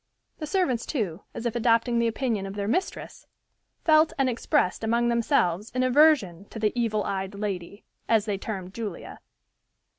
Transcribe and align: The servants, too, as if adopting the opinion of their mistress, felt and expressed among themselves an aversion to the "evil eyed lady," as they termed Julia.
The 0.39 0.47
servants, 0.47 0.87
too, 0.87 1.21
as 1.35 1.45
if 1.45 1.55
adopting 1.55 1.99
the 1.99 2.07
opinion 2.07 2.47
of 2.47 2.55
their 2.55 2.67
mistress, 2.67 3.27
felt 3.85 4.13
and 4.17 4.27
expressed 4.27 4.83
among 4.83 5.09
themselves 5.09 5.71
an 5.75 5.83
aversion 5.83 6.45
to 6.45 6.57
the 6.57 6.73
"evil 6.73 7.03
eyed 7.03 7.35
lady," 7.35 7.83
as 8.09 8.25
they 8.25 8.39
termed 8.39 8.73
Julia. 8.73 9.19